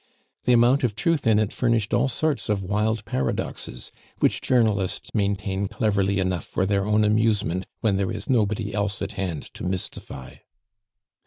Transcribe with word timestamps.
The 0.45 0.53
amount 0.53 0.83
of 0.83 0.95
truth 0.95 1.27
in 1.27 1.37
it 1.37 1.53
furnished 1.53 1.93
all 1.93 2.07
sorts 2.07 2.49
of 2.49 2.63
wild 2.63 3.05
paradoxes, 3.05 3.91
which 4.17 4.41
journalists 4.41 5.13
maintain 5.13 5.67
cleverly 5.67 6.17
enough 6.17 6.45
for 6.47 6.65
their 6.65 6.87
own 6.87 7.03
amusement 7.03 7.67
when 7.81 7.97
there 7.97 8.09
is 8.09 8.27
nobody 8.27 8.73
else 8.73 8.99
at 9.03 9.11
hand 9.11 9.43
to 9.53 9.63
mystify. 9.63 10.37